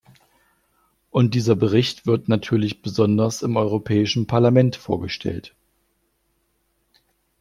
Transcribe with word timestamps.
Und 1.11 1.35
dieser 1.35 1.55
Bericht 1.55 2.07
wird 2.07 2.27
natürlich 2.27 2.81
besonders 2.81 3.43
im 3.43 3.55
Europäischen 3.55 4.25
Parlament 4.25 4.75
vorgestellt. 4.75 5.53